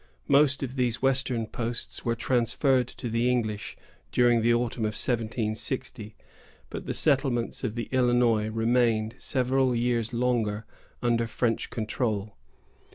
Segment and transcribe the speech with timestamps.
[0.27, 3.77] Most of these western posts were transferred to the English,
[4.11, 6.15] during the autumn of 1760;
[6.71, 10.65] but the settlements of the Illinois remained several years longer
[11.03, 12.35] under French control.